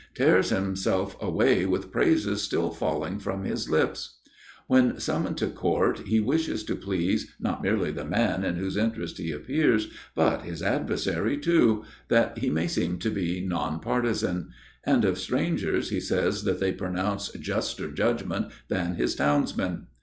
tears 0.15 0.49
himself 0.49 1.15
away 1.21 1.63
with 1.63 1.91
praises 1.91 2.41
still 2.41 2.71
falling 2.71 3.19
from 3.19 3.43
his 3.43 3.69
lips. 3.69 4.17
When 4.65 4.99
summoned 4.99 5.37
to 5.37 5.47
court 5.51 5.99
he 6.07 6.19
wishes 6.19 6.63
to 6.63 6.75
please 6.75 7.31
not 7.39 7.61
merely 7.61 7.91
the 7.91 8.03
man 8.03 8.43
in 8.43 8.55
whose 8.55 8.77
interest 8.77 9.19
he 9.19 9.31
appears, 9.31 9.89
but 10.15 10.41
his 10.41 10.63
adversary 10.63 11.37
too, 11.37 11.83
that 12.07 12.39
he 12.39 12.49
may 12.49 12.65
seem 12.67 12.97
to 12.97 13.11
be 13.11 13.45
non 13.47 13.79
partisan; 13.79 14.49
and 14.83 15.05
of 15.05 15.19
strangers 15.19 15.91
he 15.91 15.99
says 15.99 16.45
that 16.45 16.59
they 16.59 16.71
pronounce 16.71 17.29
juster 17.33 17.91
judgment 17.91 18.51
than 18.69 18.95
his 18.95 19.13
townsmen. 19.13 19.85